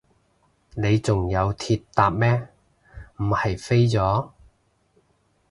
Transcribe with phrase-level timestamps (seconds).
[0.73, 2.47] 你仲有鐵搭咩，
[3.17, 4.31] 唔係飛咗？